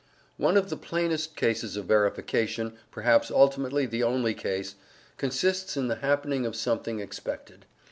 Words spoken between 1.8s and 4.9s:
verification, perhaps ultimately the only case,